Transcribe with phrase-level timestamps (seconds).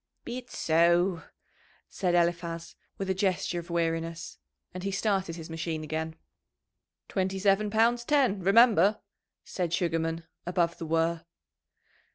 [0.25, 1.21] "Be it so,"
[1.87, 4.39] said Eliphaz, with a gesture of weariness,
[4.73, 6.15] and he started his machine again.
[7.07, 8.99] "Twenty seven pounds ten, remember,"
[9.43, 11.23] said Sugarman, above the whirr.